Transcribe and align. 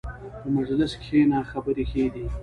په 0.41 0.47
مجلس 0.55 0.91
کښېنه، 1.01 1.39
خبرې 1.51 1.83
ښې 1.91 2.05
دي. 2.13 2.25